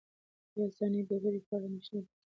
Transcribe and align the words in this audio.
د 0.03 0.03
دې 0.53 0.61
آسماني 0.67 1.01
ډبرې 1.07 1.39
په 1.47 1.51
اړه 1.55 1.65
اندېښنه 1.67 1.99
بې 2.01 2.05
ځایه 2.07 2.09
ده. 2.09 2.19